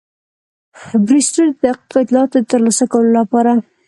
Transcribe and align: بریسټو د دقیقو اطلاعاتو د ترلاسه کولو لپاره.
بریسټو 1.07 1.41
د 1.49 1.49
دقیقو 1.63 1.97
اطلاعاتو 2.03 2.35
د 2.41 2.45
ترلاسه 2.51 2.85
کولو 2.91 3.11
لپاره. 3.19 3.51